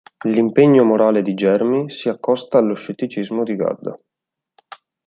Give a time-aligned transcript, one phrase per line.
[0.23, 3.99] L'impegno morale di Germi si accosta allo scetticismo di Gadda.